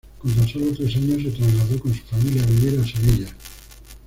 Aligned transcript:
Con 0.17 0.33
tan 0.33 0.47
solo 0.47 0.73
tres 0.75 0.95
años, 0.95 1.21
se 1.21 1.29
trasladó 1.29 1.79
con 1.79 1.93
su 1.93 2.01
familia 2.05 2.41
a 2.41 2.47
vivir 2.47 2.79
a 2.79 2.83
Sevilla. 2.87 3.27